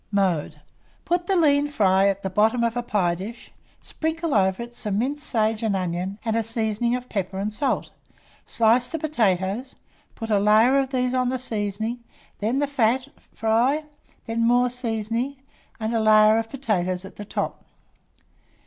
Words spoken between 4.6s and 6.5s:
it some minced sage and onion, and a